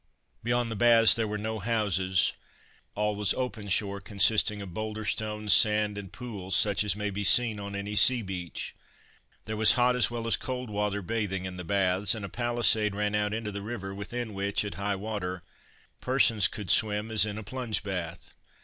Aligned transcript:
Beyond 0.43 0.71
the 0.71 0.75
baths 0.75 1.13
there 1.13 1.27
were 1.27 1.37
no 1.37 1.59
houses, 1.59 2.33
all 2.95 3.15
was 3.15 3.35
open 3.35 3.69
shore 3.69 4.01
consisting 4.01 4.59
of 4.59 4.73
boulder 4.73 5.05
stones, 5.05 5.53
sand, 5.53 5.95
and 5.95 6.11
pools, 6.11 6.55
such 6.55 6.83
as 6.83 6.95
may 6.95 7.11
be 7.11 7.23
seen 7.23 7.59
on 7.59 7.75
any 7.75 7.95
sea 7.95 8.23
beach. 8.23 8.73
There 9.45 9.55
was 9.55 9.73
hot 9.73 9.95
as 9.95 10.09
well 10.09 10.25
as 10.25 10.37
cold 10.37 10.71
water 10.71 11.03
bathing 11.03 11.45
in 11.45 11.57
the 11.57 11.63
baths, 11.63 12.15
and 12.15 12.25
a 12.25 12.29
palisade 12.29 12.95
ran 12.95 13.13
out 13.13 13.31
into 13.31 13.51
the 13.51 13.61
river, 13.61 13.93
within 13.93 14.33
which, 14.33 14.65
at 14.65 14.73
high 14.73 14.95
water, 14.95 15.43
persons 15.99 16.47
could 16.47 16.71
swim, 16.71 17.11
as 17.11 17.23
in 17.23 17.37
a 17.37 17.43
plunge 17.43 17.83
bath. 17.83 18.33